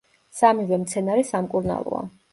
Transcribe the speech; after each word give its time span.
სამივე 0.37 0.79
მცენარე 0.85 1.27
სამკურნალოა. 1.33 2.05